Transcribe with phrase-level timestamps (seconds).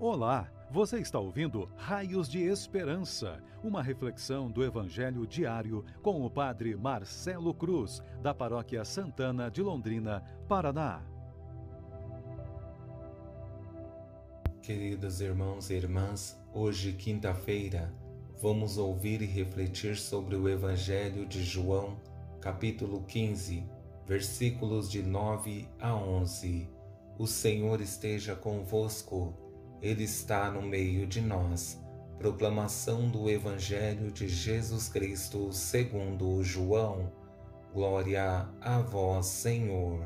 [0.00, 6.74] Olá, você está ouvindo Raios de Esperança, uma reflexão do Evangelho diário com o Padre
[6.74, 11.00] Marcelo Cruz, da Paróquia Santana de Londrina, Paraná.
[14.60, 17.94] Queridos irmãos e irmãs, hoje, quinta-feira,
[18.42, 21.96] vamos ouvir e refletir sobre o Evangelho de João,
[22.40, 23.62] capítulo 15,
[24.04, 26.68] versículos de 9 a 11.
[27.16, 29.43] O Senhor esteja convosco.
[29.84, 31.78] Ele está no meio de nós.
[32.16, 37.12] Proclamação do Evangelho de Jesus Cristo segundo João.
[37.70, 40.02] Glória a vós, Senhor.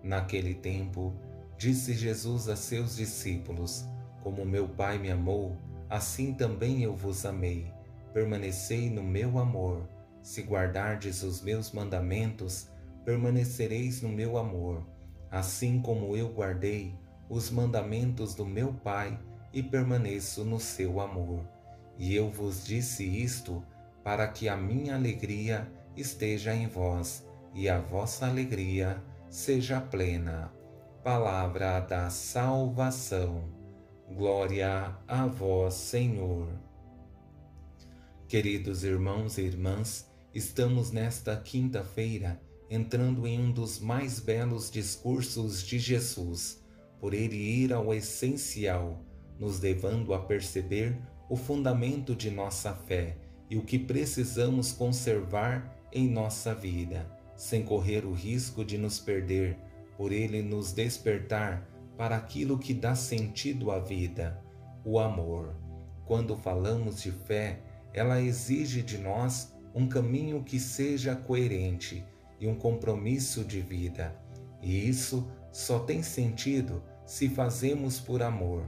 [0.00, 1.12] Naquele tempo,
[1.58, 3.84] disse Jesus a seus discípulos:
[4.22, 5.56] Como meu Pai me amou,
[5.90, 7.66] assim também eu vos amei.
[8.12, 9.88] Permanecei no meu amor.
[10.22, 12.70] Se guardardes os meus mandamentos,
[13.04, 14.86] permanecereis no meu amor,
[15.32, 16.94] assim como eu guardei
[17.28, 19.18] os mandamentos do meu Pai
[19.52, 21.44] e permaneço no seu amor.
[21.98, 23.62] E eu vos disse isto
[24.02, 30.52] para que a minha alegria esteja em vós e a vossa alegria seja plena.
[31.02, 33.44] Palavra da salvação.
[34.08, 36.48] Glória a vós, Senhor.
[38.26, 45.78] Queridos irmãos e irmãs, estamos nesta quinta-feira entrando em um dos mais belos discursos de
[45.78, 46.63] Jesus
[47.04, 48.98] por ele ir ao essencial,
[49.38, 53.18] nos levando a perceber o fundamento de nossa fé
[53.50, 59.58] e o que precisamos conservar em nossa vida, sem correr o risco de nos perder,
[59.98, 64.42] por ele nos despertar para aquilo que dá sentido à vida,
[64.82, 65.54] o amor.
[66.06, 67.60] Quando falamos de fé,
[67.92, 72.02] ela exige de nós um caminho que seja coerente
[72.40, 74.18] e um compromisso de vida.
[74.62, 78.64] E isso só tem sentido se fazemos por amor,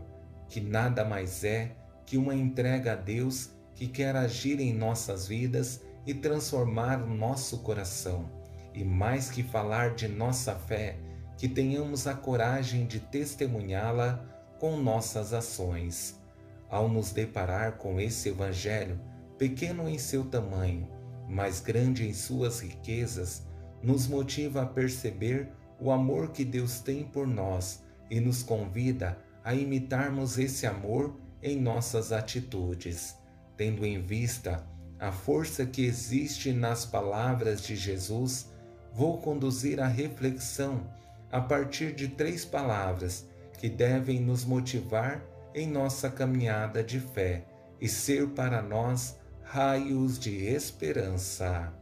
[0.48, 1.73] que nada mais é
[2.05, 8.31] que uma entrega a Deus que quer agir em nossas vidas e transformar nosso coração.
[8.72, 10.99] E mais que falar de nossa fé,
[11.37, 14.25] que tenhamos a coragem de testemunhá-la
[14.59, 16.21] com nossas ações.
[16.69, 19.00] Ao nos deparar com esse Evangelho,
[19.39, 20.89] pequeno em seu tamanho,
[21.28, 23.47] mas grande em suas riquezas,
[23.83, 25.49] nos motiva a perceber
[25.81, 31.61] o amor que Deus tem por nós e nos convida a imitarmos esse amor em
[31.61, 33.17] nossas atitudes,
[33.56, 34.67] tendo em vista
[34.99, 38.50] a força que existe nas palavras de Jesus,
[38.93, 40.89] vou conduzir a reflexão
[41.31, 43.28] a partir de três palavras
[43.59, 45.22] que devem nos motivar
[45.55, 47.45] em nossa caminhada de fé
[47.81, 51.72] e ser para nós raios de esperança.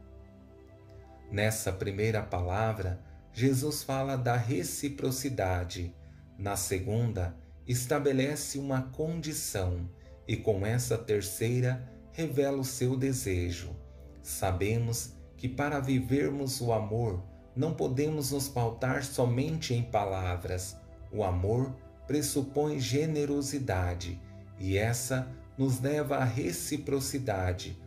[1.31, 2.99] Nessa primeira palavra,
[3.33, 5.93] Jesus fala da reciprocidade
[6.37, 7.35] na segunda,
[7.67, 9.89] estabelece uma condição
[10.27, 13.75] e com essa terceira revela o seu desejo.
[14.21, 17.23] Sabemos que para vivermos o amor
[17.55, 20.75] não podemos nos pautar somente em palavras.
[21.11, 21.75] O amor
[22.07, 24.21] pressupõe generosidade
[24.59, 27.77] e essa nos leva à reciprocidade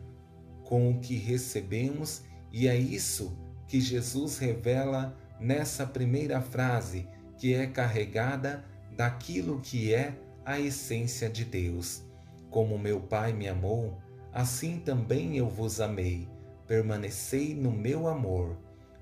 [0.63, 2.21] com o que recebemos,
[2.51, 3.35] e é isso
[3.67, 7.07] que Jesus revela nessa primeira frase
[7.39, 10.13] que é carregada daquilo que é
[10.45, 12.03] a essência de Deus.
[12.49, 13.97] Como meu Pai me amou,
[14.33, 16.27] assim também eu vos amei.
[16.67, 18.57] Permanecei no meu amor.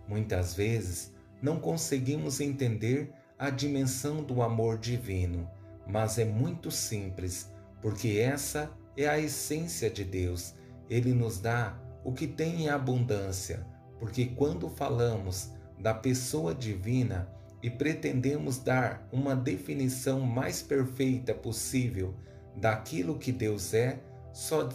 [0.07, 5.49] Muitas vezes não conseguimos entender a dimensão do amor divino,
[5.87, 10.53] mas é muito simples, porque essa é a essência de Deus.
[10.89, 13.65] Ele nos dá o que tem em abundância,
[13.99, 17.29] porque quando falamos da pessoa divina,
[17.67, 22.15] e pretendemos dar uma definição mais perfeita possível
[22.55, 23.99] daquilo que Deus é,
[24.31, 24.69] só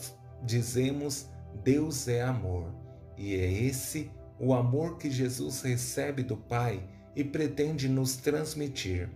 [0.45, 1.27] dizemos
[1.65, 2.71] Deus é amor.
[3.17, 6.87] E é esse o amor que Jesus recebe do Pai
[7.17, 9.09] e pretende nos transmitir.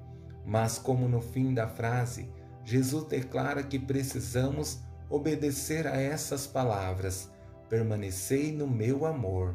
[0.46, 2.30] Mas, como no fim da frase,
[2.64, 4.80] Jesus declara que precisamos
[5.10, 7.30] obedecer a essas palavras:
[7.68, 9.54] permanecei no meu amor.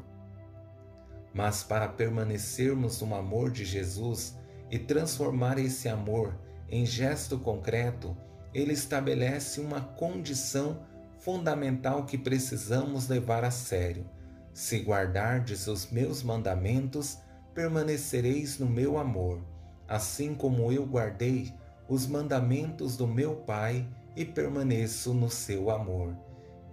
[1.34, 4.38] Mas para permanecermos no amor de Jesus
[4.70, 6.38] e transformar esse amor
[6.70, 8.16] em gesto concreto,
[8.54, 10.86] ele estabelece uma condição
[11.20, 14.10] fundamental que precisamos levar a sério.
[14.54, 17.20] Se guardardes os meus mandamentos,
[17.54, 19.42] permanecereis no meu amor,
[19.88, 21.54] assim como eu guardei
[21.88, 26.18] os mandamentos do meu Pai e permaneço no seu amor.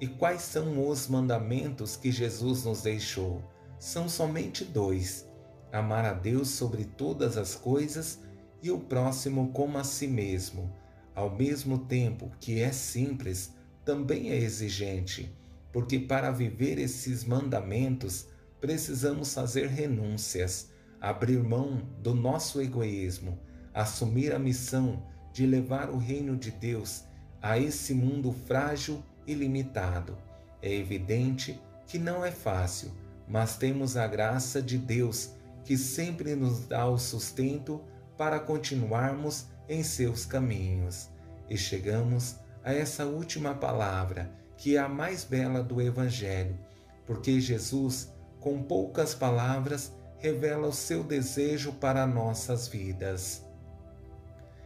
[0.00, 3.42] E quais são os mandamentos que Jesus nos deixou?
[3.78, 5.28] São somente dois:
[5.72, 8.20] amar a Deus sobre todas as coisas
[8.62, 10.72] e o próximo como a si mesmo.
[11.14, 13.52] ao mesmo tempo que é simples,
[13.84, 15.36] também é exigente,
[15.72, 18.28] porque para viver esses mandamentos
[18.60, 20.70] precisamos fazer renúncias,
[21.00, 23.36] abrir mão do nosso egoísmo,
[23.74, 25.02] assumir a missão
[25.32, 27.02] de levar o reino de Deus
[27.42, 30.16] a esse mundo frágil e limitado.
[30.62, 32.92] É evidente que não é fácil,
[33.28, 35.30] mas temos a graça de Deus
[35.64, 37.80] que sempre nos dá o sustento
[38.16, 41.08] para continuarmos em seus caminhos.
[41.48, 46.58] E chegamos a essa última palavra, que é a mais bela do Evangelho,
[47.06, 53.44] porque Jesus, com poucas palavras, revela o seu desejo para nossas vidas.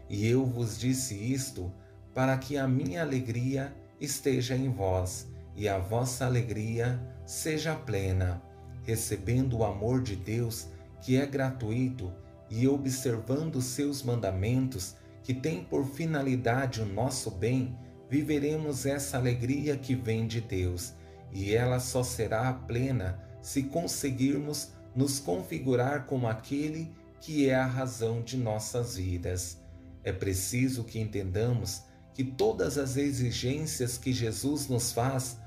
[0.08, 1.72] E eu vos disse isto
[2.14, 8.42] para que a minha alegria esteja em vós e a vossa alegria seja plena,
[8.82, 10.68] recebendo o amor de Deus
[11.00, 12.12] que é gratuito
[12.50, 17.76] e observando seus mandamentos que têm por finalidade o nosso bem,
[18.10, 20.92] viveremos essa alegria que vem de Deus,
[21.32, 28.20] e ela só será plena se conseguirmos nos configurar como aquele que é a razão
[28.20, 29.58] de nossas vidas.
[30.04, 35.38] É preciso que entendamos que todas as exigências que Jesus nos faz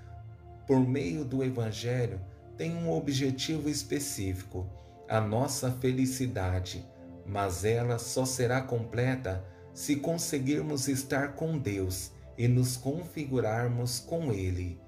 [0.65, 2.19] por meio do Evangelho
[2.57, 4.67] têm um objetivo específico,
[5.07, 6.85] a nossa felicidade,
[7.25, 14.79] mas ela só será completa se conseguirmos estar com Deus e nos configurarmos com Ele.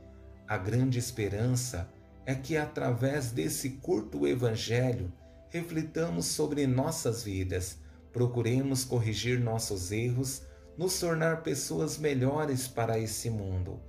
[0.47, 1.89] A grande esperança
[2.25, 5.11] é que, através desse curto Evangelho,
[5.49, 7.77] reflitamos sobre nossas vidas,
[8.11, 10.41] procuremos corrigir nossos erros
[10.77, 13.79] nos tornar pessoas melhores para esse mundo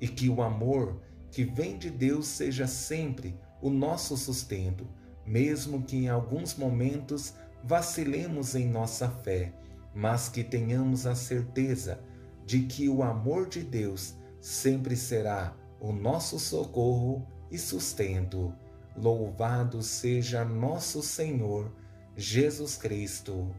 [0.00, 4.86] e que o amor que vem de Deus seja sempre o nosso sustento,
[5.24, 9.52] mesmo que em alguns momentos vacilemos em nossa fé,
[9.94, 12.00] mas que tenhamos a certeza
[12.44, 18.52] de que o amor de Deus sempre será o nosso socorro e sustento.
[18.96, 21.72] Louvado seja nosso Senhor
[22.16, 23.54] Jesus Cristo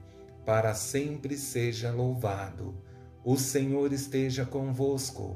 [0.46, 2.76] para sempre seja louvado.
[3.24, 5.36] O Senhor esteja convosco,